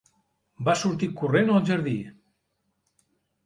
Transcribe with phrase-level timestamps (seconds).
[0.69, 1.95] Va sortir corrent al jardí.